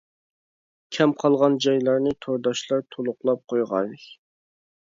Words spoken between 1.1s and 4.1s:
قالغان جايلارنى تورداشلار تولۇقلاپ قويغاي.